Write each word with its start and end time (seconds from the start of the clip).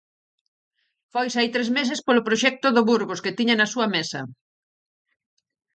Foise 1.13 1.37
hai 1.39 1.49
tres 1.55 1.69
meses 1.77 1.99
polo 2.07 2.25
proxecto 2.27 2.67
do 2.75 2.85
Burgos 2.89 3.23
que 3.23 3.35
tiña 3.37 3.55
na 3.57 3.71
súa 3.73 3.87
mesa. 3.95 4.21